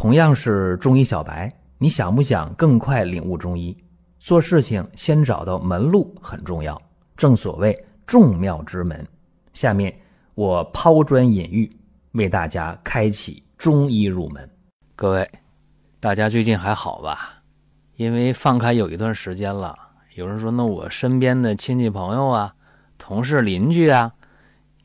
[0.00, 3.76] 同样是中医小白，你想不想更快领悟中医？
[4.18, 6.80] 做事情先找到门路很重要，
[7.18, 9.06] 正所谓众妙之门。
[9.52, 9.94] 下面
[10.34, 11.70] 我抛砖引玉，
[12.12, 14.48] 为大家开启中医入门。
[14.96, 15.30] 各位，
[16.00, 17.34] 大家最近还好吧？
[17.96, 19.78] 因为放开有一段时间了，
[20.14, 22.54] 有人说，那我身边的亲戚朋友啊、
[22.96, 24.10] 同事邻居啊，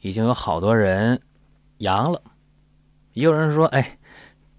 [0.01, 1.21] 已经有好多人
[1.77, 2.21] 阳了。
[3.13, 3.97] 也有人说，哎。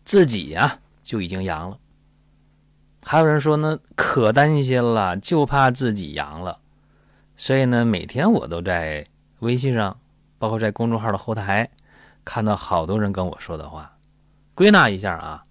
[0.06, 1.78] 自己呀就已经阳了，
[3.04, 6.60] 还有人说呢，可担心了，就怕自己阳了，
[7.36, 9.04] 所以呢，每天我都在
[9.40, 9.98] 微信上，
[10.38, 11.68] 包括在公众号的后台，
[12.24, 13.98] 看到好多人跟我说的话，
[14.54, 15.44] 归纳一下啊，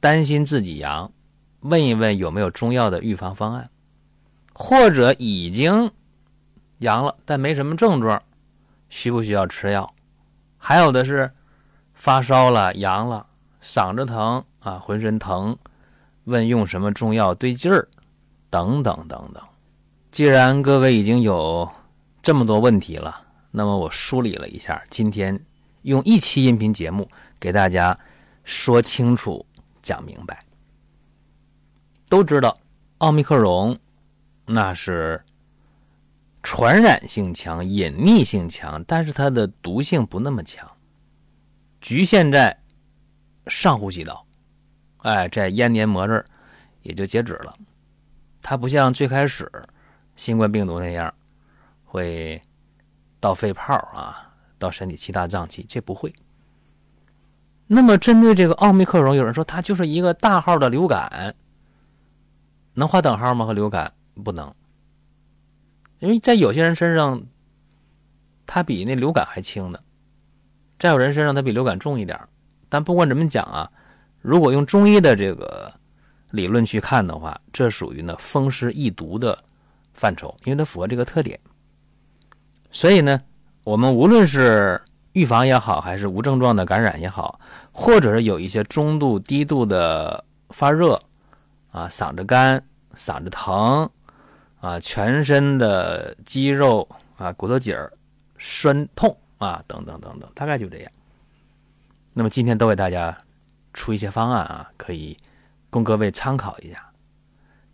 [0.00, 1.12] 担心自己阳，
[1.60, 3.68] 问一问有没有中药的预防方案，
[4.54, 5.92] 或者已经
[6.78, 8.22] 阳了但没什么症状，
[8.88, 9.92] 需不需要吃药？
[10.56, 11.30] 还有的是
[11.92, 13.25] 发烧了，阳了。
[13.66, 15.58] 嗓子疼啊，浑身疼，
[16.22, 17.88] 问用什么中药对劲儿，
[18.48, 19.42] 等等等等。
[20.12, 21.68] 既然各位已经有
[22.22, 25.38] 这么多问题了，那么我梳理了一下，今天
[25.82, 27.10] 用一期音频节目
[27.40, 27.98] 给大家
[28.44, 29.44] 说清楚、
[29.82, 30.44] 讲明白。
[32.08, 32.56] 都知道
[32.98, 33.76] 奥密克戎
[34.46, 35.20] 那是
[36.40, 40.70] 传染性强、隐匿性强，但是它的毒性不那么强，
[41.80, 42.56] 局限在。
[43.46, 44.26] 上呼吸道，
[44.98, 46.24] 哎，在咽黏膜这儿
[46.82, 47.56] 也就截止了。
[48.42, 49.50] 它不像最开始
[50.14, 51.12] 新冠病毒那样
[51.84, 52.40] 会
[53.20, 56.14] 到肺泡啊，到身体其他脏器，这不会。
[57.66, 61.34] 那么针对这个奥密克戎，有人说它就是一个大号的流感，
[62.74, 63.44] 能划等号吗？
[63.44, 63.92] 和流感
[64.24, 64.54] 不能，
[65.98, 67.20] 因为在有些人身上，
[68.46, 69.80] 它比那流感还轻呢，
[70.78, 72.20] 在有人身上它比流感重一点。
[72.68, 73.70] 但不管怎么讲啊，
[74.20, 75.72] 如果用中医的这个
[76.30, 79.38] 理论去看的话，这属于呢风湿易毒的
[79.94, 81.38] 范畴，因为它符合这个特点。
[82.70, 83.22] 所以呢，
[83.64, 84.80] 我们无论是
[85.12, 87.40] 预防也好，还是无症状的感染也好，
[87.72, 91.00] 或者是有一些中度、低度的发热
[91.70, 92.62] 啊、嗓子干、
[92.94, 93.88] 嗓子疼
[94.60, 97.90] 啊、全身的肌肉啊、骨头节儿
[98.38, 100.92] 酸痛啊等等等等，大概就这样。
[102.18, 103.14] 那么今天都给大家
[103.74, 105.18] 出一些方案啊，可以
[105.68, 106.90] 供各位参考一下。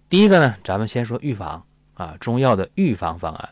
[0.08, 1.64] 第一个呢，咱们先说预防
[1.94, 3.50] 啊，中药的预防方案：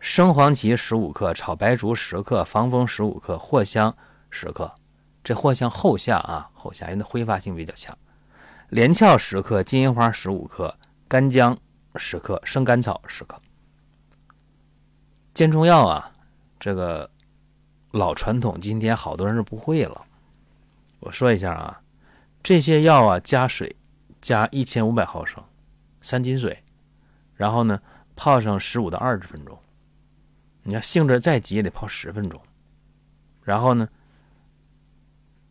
[0.00, 3.94] 生黄芪十五克，炒白术十克，防风十五克，藿香
[4.30, 4.74] 十克。
[5.22, 7.94] 这藿香后下啊，后下因为它挥发性比较强。
[8.70, 10.74] 连翘十克，金银花十五克，
[11.06, 11.58] 干姜
[11.96, 13.38] 十克，生甘草十克。
[15.34, 16.10] 煎中药啊，
[16.58, 17.10] 这个。
[17.94, 20.04] 老传统，今天好多人是不会了。
[20.98, 21.80] 我说一下啊，
[22.42, 23.76] 这些药啊，加水，
[24.20, 25.40] 加一千五百毫升，
[26.02, 26.60] 三斤水，
[27.36, 27.80] 然后呢，
[28.16, 29.56] 泡上十五到二十分钟。
[30.64, 32.40] 你要性质再急也得泡十分钟。
[33.44, 33.88] 然后呢，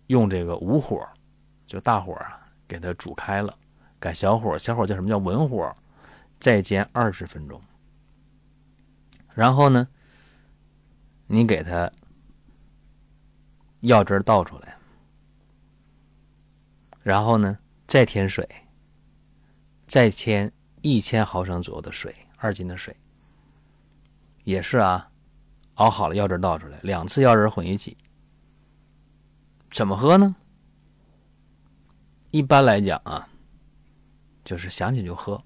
[0.08, 1.08] 用这个五火，
[1.66, 3.58] 就大火啊，给它煮开了，
[4.02, 5.74] 改小火，小火叫什么叫文火，
[6.42, 7.62] 再煎二十分钟。
[9.34, 9.88] 然后呢，
[11.28, 11.90] 你给它。
[13.84, 14.78] 药汁倒出来，
[17.02, 18.48] 然后呢，再添水，
[19.88, 20.50] 再添
[20.82, 22.96] 一千毫升左右的水，二斤的水，
[24.46, 25.12] 也是啊，
[25.76, 27.98] 熬好了药汁倒出来，两次药汁混一起，
[29.70, 30.34] 怎么喝呢？
[32.32, 33.28] 一般来讲啊，
[34.46, 35.44] 就是想起就喝。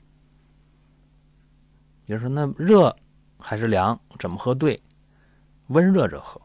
[2.05, 2.95] 比如说，那热
[3.39, 4.79] 还是凉，怎么喝对？
[5.69, 6.39] 温热着喝，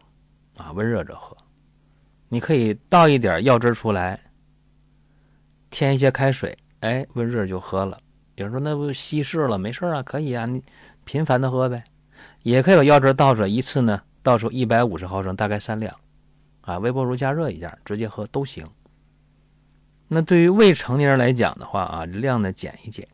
[0.57, 1.37] 啊，温热着喝。
[2.33, 4.19] 你可以倒一点药汁出来，
[5.69, 8.01] 添一些开水，哎，温热就喝了。
[8.37, 10.65] 有人说那不稀释了，没事啊，可以啊，你
[11.05, 11.85] 频繁的喝呗。
[12.43, 15.95] 也可以把药汁倒出来，一次呢倒出一百五十毫升，大概三两，
[16.63, 18.67] 啊，微波炉加热一下，直接喝都行。
[20.09, 23.07] 那对于未成年人来讲的话啊，量呢减一减，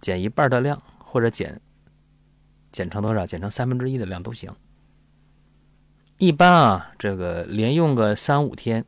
[0.00, 1.60] 减一半的量，或者减
[2.70, 3.26] 减成多少？
[3.26, 4.54] 减成三分之一的量都行。
[6.18, 8.84] 一般啊，这个连用个三五天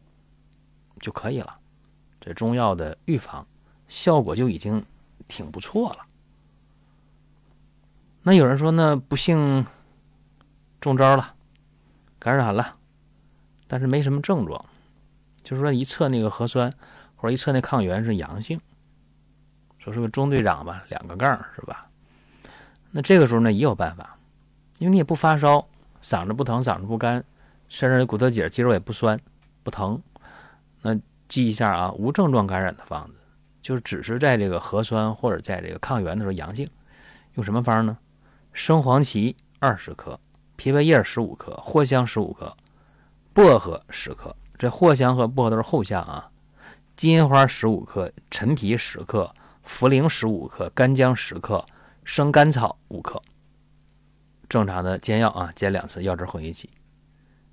[1.00, 1.58] 就可以了。
[2.20, 3.46] 这中药的预防
[3.88, 4.84] 效果就已经
[5.28, 5.98] 挺不错了。
[8.22, 9.66] 那有人说，那不幸
[10.80, 11.34] 中招了，
[12.18, 12.76] 感染了，
[13.66, 14.64] 但是没什么症状，
[15.42, 16.72] 就是说一测那个核酸
[17.16, 18.60] 或者一测那抗原是阳性，
[19.78, 21.88] 说是个中队长吧，两个杠是吧？
[22.92, 24.16] 那这个时候呢也有办法，
[24.78, 25.66] 因为你也不发烧。
[26.02, 27.24] 嗓子不疼，嗓子不干，
[27.68, 29.18] 身上的骨头节、肌肉也不酸、
[29.62, 30.00] 不疼，
[30.82, 30.98] 那
[31.28, 33.14] 记一下啊，无症状感染的方子，
[33.60, 36.68] 就是只是在这个核酸或者在这个抗原的时候阳性，
[37.34, 37.96] 用什么方呢？
[38.52, 40.18] 生黄芪二十克，
[40.56, 42.56] 枇杷叶十五克，藿香十五克，
[43.32, 44.34] 薄荷十克。
[44.58, 46.30] 这藿香和薄荷都是后项啊。
[46.96, 49.30] 金银花十五克，陈皮十克，
[49.66, 51.62] 茯苓十五克，干姜十克，
[52.04, 53.20] 生甘草五克。
[54.48, 56.70] 正常的煎药啊，煎两次，药汁混一起。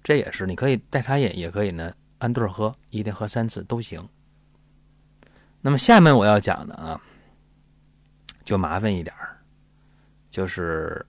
[0.03, 4.07] 这也是你可以代茶饮，也可以呢按对喝，一天喝三次都行。
[5.61, 7.01] 那么下面我要讲的啊，
[8.43, 9.37] 就麻烦一点儿，
[10.29, 11.05] 就是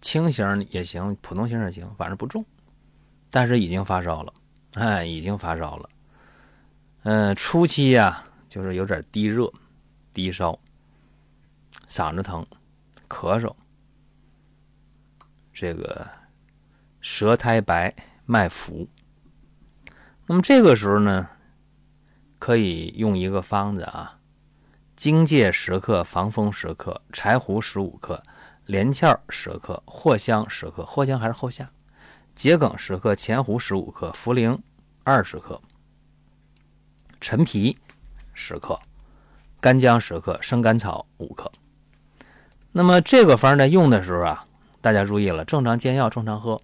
[0.00, 2.44] 轻型也行，普通型也行，反正不重，
[3.30, 4.34] 但是已经发烧了，
[4.74, 5.88] 哎，已经发烧了。
[7.04, 9.50] 嗯，初期呀，就是有点低热、
[10.12, 10.58] 低烧、
[11.88, 12.44] 嗓子疼、
[13.08, 13.54] 咳嗽，
[15.60, 16.08] 这个
[17.02, 18.88] 舌苔白、脉浮。
[20.26, 21.28] 那么这个时候呢，
[22.38, 24.18] 可以用一个方子啊：
[24.96, 28.22] 荆芥十克、防风十克、柴胡十五克、
[28.64, 30.82] 连翘十克、藿香十克。
[30.84, 31.70] 藿香还是后下。
[32.34, 34.58] 桔梗十克、前胡十五克、茯苓
[35.04, 35.60] 二十克。
[37.20, 37.76] 陈皮
[38.32, 38.80] 十克，
[39.60, 41.52] 干姜十克，生甘草五克。
[42.72, 44.46] 那么这个方呢用的时候啊，
[44.80, 46.60] 大家注意了，正常煎药正常喝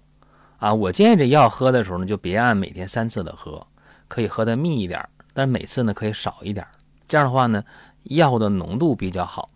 [0.59, 0.73] 啊。
[0.73, 3.67] 我建议这药喝的时候呢，就别按每天三次的喝，
[4.09, 6.67] 可以喝的密一点，但每次呢可以少一点。
[7.09, 7.63] 这样的话呢，
[8.05, 9.51] 药的浓度比较好，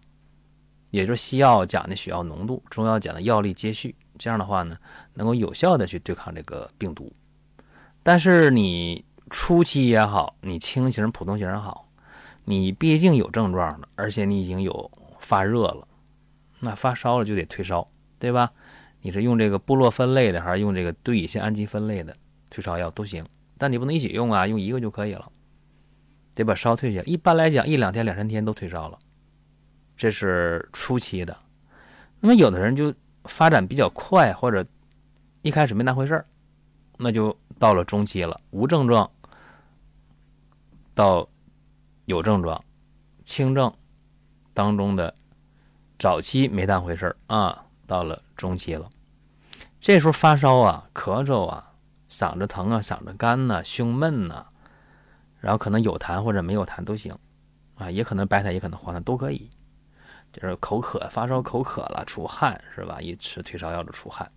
[0.91, 3.95] 也就是西药讲的血药浓度，中药讲的药力接续。
[4.19, 4.77] 这样的话呢，
[5.15, 7.13] 能够有效的去对抗这个病毒。
[8.03, 9.05] 但是你。
[9.33, 11.87] 初期也好，你轻型、普通型也好，
[12.47, 14.91] 你毕竟有症状了，而且你已经有
[15.21, 15.87] 发热了，
[16.59, 17.87] 那发烧了就得退烧，
[18.21, 18.53] 对吧？
[19.01, 22.15] 你是用这个布洛芬类的，还是用这个对乙酰氨基酚类的
[22.51, 23.27] 退烧药都行，
[23.59, 25.33] 但你不能一起用啊，用一个就可以了，
[26.35, 27.01] 得把烧退下。
[27.03, 28.99] 一般来讲，一两天、两三天都退烧了，
[29.97, 31.37] 这是初期的。
[32.21, 32.95] 那么有的人就
[33.25, 34.65] 发展比较快，或者
[35.43, 36.27] 一开始没当回事儿，
[36.99, 39.11] 那就到了中期了，无症状。
[40.93, 41.27] 到
[42.05, 42.63] 有症状、
[43.25, 43.73] 轻症
[44.53, 45.15] 当中的
[45.99, 48.89] 早期没当回事啊，到了中期了，
[49.81, 51.73] 这时候发烧啊、咳嗽啊、
[52.09, 54.47] 嗓子疼啊、嗓子干呐、胸闷呐，
[55.41, 57.13] 然后可能有痰或者没有痰都行
[57.75, 59.51] 啊，也可能白痰，也可能黄痰都可以，
[60.33, 63.01] 就是口渴、发烧、口渴了、出汗是吧？
[63.01, 64.31] 一吃退烧药就出汗，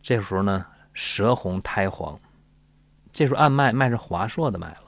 [0.00, 2.16] 这时候呢，舌红苔黄，
[3.10, 4.82] 这时候按脉，脉是滑硕的脉了。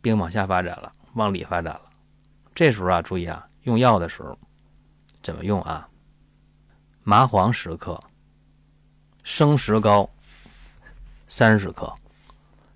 [0.00, 1.80] 病往下发展了，往里发展了。
[2.54, 4.38] 这时候啊，注意啊，用药的时候
[5.24, 5.87] 怎么用啊？
[7.08, 7.98] 麻黄十克，
[9.24, 10.10] 生石膏
[11.26, 11.90] 三十克，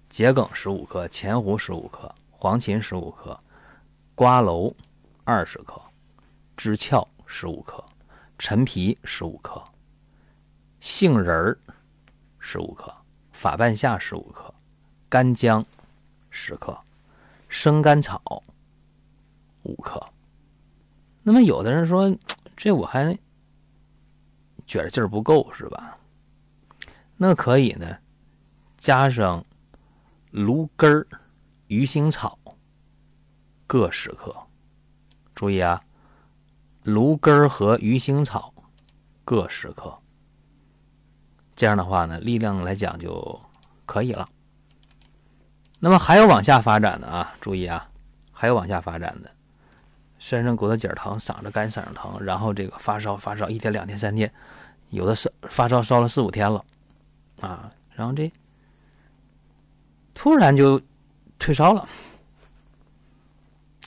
[0.08, 3.38] 桔梗十五克，前胡十五克，黄芩十五克，
[4.14, 4.74] 瓜蒌
[5.24, 5.78] 二十克，
[6.56, 7.84] 知壳十五克，
[8.38, 9.62] 陈皮十五克，
[10.80, 11.58] 杏仁儿
[12.38, 12.90] 十五克，
[13.32, 14.54] 法半夏十五克，
[15.10, 15.62] 干姜
[16.30, 16.74] 十克。
[17.50, 18.42] 生甘草
[19.64, 20.02] 五克。
[21.22, 22.10] 那么有的人说，
[22.56, 23.14] 这我还
[24.72, 25.98] 觉得劲儿不够，是吧？
[27.18, 27.98] 那可以呢，
[28.78, 29.44] 加上
[30.30, 31.06] 芦根儿、
[31.66, 32.38] 鱼腥草
[33.66, 34.34] 各十克。
[35.34, 35.82] 注意啊，
[36.84, 38.54] 芦根儿和鱼腥草
[39.26, 39.94] 各十克。
[41.54, 43.38] 这样的话呢，力量来讲就
[43.84, 44.26] 可以了。
[45.80, 47.86] 那么还有往下发展的啊，注意啊，
[48.32, 49.30] 还有往下发展的，
[50.18, 54.32] 身上骨头节疼、嗓子干、嗓子疼，然后这个发烧，发烧一天、两天、三天，
[54.92, 56.64] 有的是发烧烧了四五天了，
[57.40, 58.32] 啊，然后这
[60.14, 60.80] 突然就
[61.38, 61.88] 退烧了，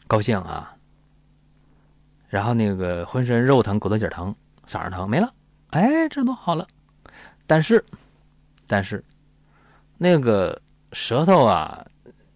[0.07, 0.75] 高兴啊，
[2.27, 4.35] 然后那个浑身肉疼、骨头节疼、
[4.67, 5.33] 嗓子疼没了，
[5.69, 6.67] 哎，这都好了，
[7.47, 7.83] 但是，
[8.67, 9.01] 但是
[9.97, 10.62] 那个。
[10.93, 11.85] 舌头啊，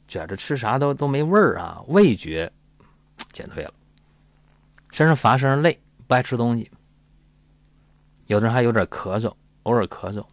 [0.05, 2.51] 觉着吃啥都都没味儿啊，味觉
[3.31, 3.73] 减退了，
[4.91, 6.69] 身上乏，身上累，不爱吃东西，
[8.29, 9.33] 有的人还有点咳嗽，
[9.63, 10.23] 偶尔咳嗽，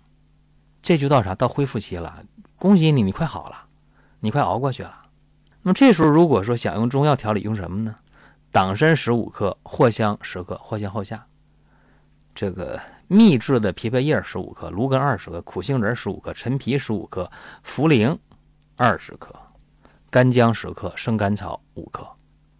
[0.82, 1.34] 这就到啥？
[1.34, 2.22] 到恢复期了。
[2.58, 3.56] 恭喜你，你快好了，
[4.20, 4.92] 你快熬过去了。
[5.62, 7.96] 那么这时候如果说想用中药调理，用什么呢？
[8.52, 11.26] 党参十五克，藿香十克，藿香后下。
[12.34, 12.78] 这个。
[13.08, 17.30] 秘制的枇杷叶十五克，芦根二十克，苦杏仁十五克，陈皮十五克，
[17.64, 18.18] 茯苓
[18.76, 19.32] 二十克，
[20.10, 22.04] 干姜十克，生甘草五克，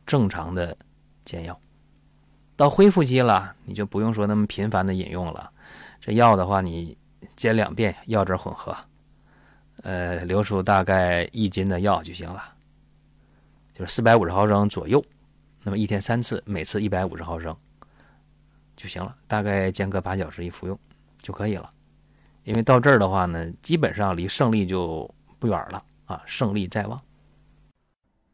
[0.06, 0.76] 正常的
[1.24, 1.60] 煎药。
[2.56, 5.50] 到恢复期了，你就不用说那么频繁的饮用了。
[6.00, 6.96] 这药的话，你
[7.36, 8.74] 煎两遍，药汁混合，
[9.82, 12.42] 呃，流出大概一斤的药就行了，
[13.74, 15.04] 就是四百五十毫升左右。
[15.62, 17.54] 那么一天三次，每次一百五十毫升
[18.74, 20.78] 就行了，大概间隔八小时一服用
[21.18, 21.70] 就可以了。
[22.44, 26.98] 因为到这儿的话呢，基本上离胜利就不远了啊，胜利在望。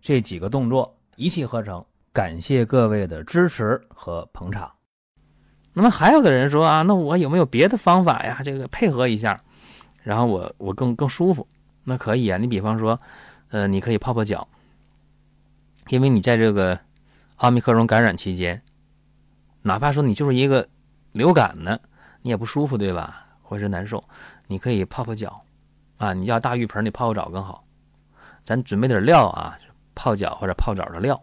[0.00, 4.70] 这几个动作一气呵成，感谢各位的支持和捧场。
[5.72, 8.40] 那么还有的人说啊，那我有没有别的方法呀？
[8.44, 9.40] 这个配合一下，
[10.02, 11.46] 然后我我更更舒服。
[11.84, 12.98] 那可以啊，你比方说，
[13.50, 14.46] 呃，你可以泡泡脚。
[15.88, 16.78] 因为你在这个
[17.36, 18.60] 奥密克戎感染期间，
[19.62, 20.68] 哪怕说你就是一个
[21.12, 21.78] 流感呢，
[22.22, 23.24] 你也不舒服，对吧？
[23.40, 24.02] 浑身难受，
[24.46, 25.40] 你可以泡泡脚，
[25.96, 27.64] 啊，你要大浴盆，你泡个澡更好。
[28.44, 29.58] 咱准备点料啊，
[29.98, 31.20] 泡脚或者泡澡的料，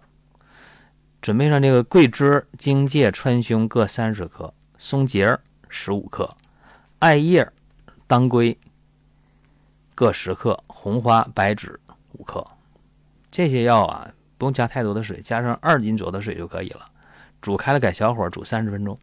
[1.22, 5.39] 准备上这个桂枝、荆芥、川芎各三十克，松节
[5.70, 6.29] 十五克，
[7.00, 7.50] 艾叶、
[8.05, 8.58] 当归
[9.96, 11.79] 各十克，红花、白芷
[12.12, 12.46] 五克，
[13.32, 14.12] 这些药啊。
[14.38, 16.91] 不用加太多的水，加上二斤左右的水就可以了。
[17.39, 19.00] 煮开了，改小火煮三十分钟，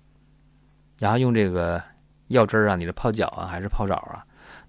[0.99, 1.83] 然后用这个
[2.27, 4.23] 药汁啊，你的泡脚啊还是泡澡啊，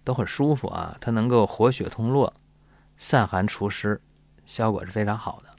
[0.05, 0.95] 都很舒服啊。
[1.01, 2.33] 它能够活血通络、
[2.98, 4.00] 散寒除湿，
[4.45, 5.50] 效果是非常好的。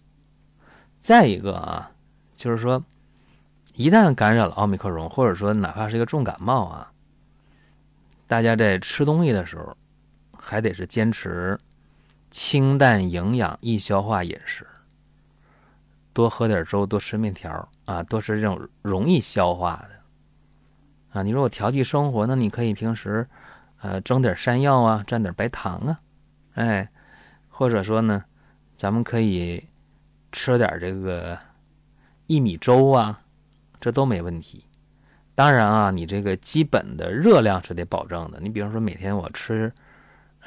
[0.99, 1.91] 再一个啊，
[2.35, 2.83] 就是说，
[3.75, 6.93] 一旦感染了奥密克戎，或者说哪怕是一个重感冒啊，
[8.27, 9.77] 大家在吃东西的时候，
[10.39, 11.59] 还得是坚持
[12.31, 14.67] 清淡、营养、易消化饮食。
[16.13, 21.23] 多喝点粥，多吃面条啊，多吃这种容易消化的啊。
[21.23, 23.29] 你说我调剂生活，那你可以平时
[23.81, 26.01] 呃蒸点山药啊，蘸点白糖啊，
[26.55, 26.89] 哎，
[27.49, 28.25] 或者说呢，
[28.85, 29.65] 咱们可以
[30.31, 31.39] 吃点这个
[32.27, 33.19] 薏米粥啊，
[33.81, 34.63] 这都没问题。
[35.35, 38.39] 当然啊，你这个基本的热量是得保证的。
[38.43, 39.73] 你比方说每天我吃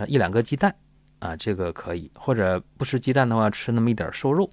[0.05, 0.75] 一两个鸡蛋
[1.17, 4.47] 啊，这个可以，或者不吃鸡蛋的话，吃那么一点瘦肉。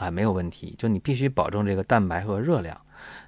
[0.00, 2.80] 啊，没有问题，就你必须保证这个蛋白和热量。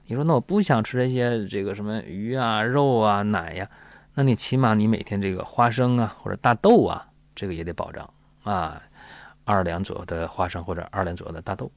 [0.07, 3.69] 你说那我不想吃这些这个什么鱼啊、肉啊、奶呀，
[4.15, 8.09] 那你起码你每天这个花生啊或者大豆啊，这个也得保障
[8.45, 8.83] 啊，
[9.45, 11.71] 二两左右的花生或者二两左右的大豆，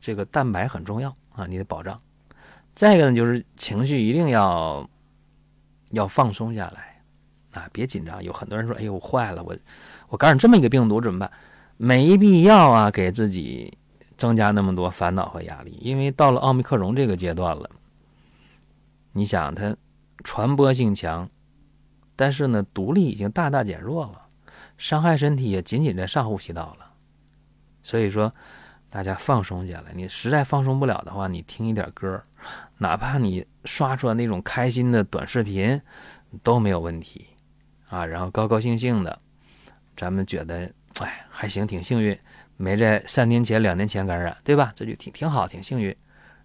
[0.00, 2.00] 这个蛋白很重要啊，你得保障。
[2.74, 4.88] 再一个呢，就是情绪一定要
[5.90, 7.02] 要放松下来
[7.52, 8.22] 啊，别紧张。
[8.22, 9.56] 有很多人说，哎呦，我坏了，我
[10.08, 11.30] 我感染这么一个病毒怎么办？
[11.76, 13.76] 没必要啊，给自己。
[14.16, 17.68] 增加那么多烦恼和压力，因为到了奥密克戎这个阶段了。
[19.10, 19.76] 你想，它
[20.22, 21.28] 传播性强，
[22.14, 24.28] 但是呢，毒力已经大大减弱了，
[24.78, 26.83] 伤害身体也仅仅在上呼吸道了。
[27.84, 28.34] 所以说，
[28.90, 29.92] 大家放松下来。
[29.94, 32.20] 你实在放松不了的话，你听一点歌，
[32.78, 35.80] 哪怕你刷出来那种开心的短视频，
[36.42, 37.28] 都没有问题
[37.88, 38.04] 啊。
[38.04, 39.20] 然后高高兴兴的，
[39.96, 40.68] 咱们觉得，
[41.00, 42.18] 哎，还行，挺幸运。
[42.56, 44.72] 没在三年前、两年前感染，对吧？
[44.74, 45.94] 这就挺挺好，挺幸运。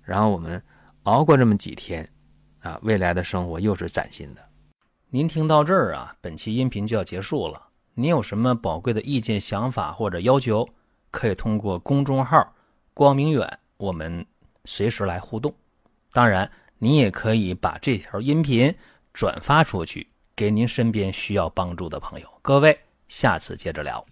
[0.01, 0.61] 然后我们
[1.03, 2.07] 熬过这么几天，
[2.61, 4.43] 啊，未来的生活又是崭新的。
[5.11, 7.61] 您听到这儿啊，本期音频就要结束了。
[7.93, 10.67] 您有什么宝贵的意见、想法或者要求，
[11.11, 12.53] 可以通过公众号
[12.93, 14.25] “光明远”我们
[14.65, 15.53] 随时来互动。
[16.11, 18.73] 当然，您也可以把这条音频
[19.13, 22.27] 转发出去，给您身边需要帮助的朋友。
[22.41, 24.05] 各位，下次接着聊。